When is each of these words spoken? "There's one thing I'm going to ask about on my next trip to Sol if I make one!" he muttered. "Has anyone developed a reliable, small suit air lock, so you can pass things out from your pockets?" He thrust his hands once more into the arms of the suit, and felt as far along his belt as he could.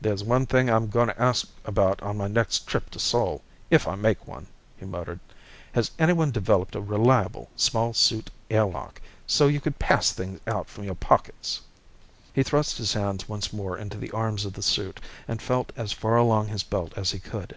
"There's 0.00 0.24
one 0.24 0.46
thing 0.46 0.68
I'm 0.68 0.88
going 0.88 1.06
to 1.06 1.22
ask 1.22 1.46
about 1.64 2.02
on 2.02 2.16
my 2.16 2.26
next 2.26 2.66
trip 2.66 2.90
to 2.90 2.98
Sol 2.98 3.40
if 3.70 3.86
I 3.86 3.94
make 3.94 4.26
one!" 4.26 4.48
he 4.76 4.84
muttered. 4.84 5.20
"Has 5.74 5.92
anyone 5.96 6.32
developed 6.32 6.74
a 6.74 6.80
reliable, 6.80 7.50
small 7.54 7.92
suit 7.94 8.30
air 8.50 8.64
lock, 8.64 9.00
so 9.28 9.46
you 9.46 9.60
can 9.60 9.74
pass 9.74 10.10
things 10.10 10.40
out 10.48 10.68
from 10.68 10.82
your 10.82 10.96
pockets?" 10.96 11.60
He 12.32 12.42
thrust 12.42 12.78
his 12.78 12.94
hands 12.94 13.28
once 13.28 13.52
more 13.52 13.78
into 13.78 13.96
the 13.96 14.10
arms 14.10 14.44
of 14.44 14.54
the 14.54 14.60
suit, 14.62 14.98
and 15.28 15.40
felt 15.40 15.70
as 15.76 15.92
far 15.92 16.16
along 16.16 16.48
his 16.48 16.64
belt 16.64 16.92
as 16.96 17.12
he 17.12 17.20
could. 17.20 17.56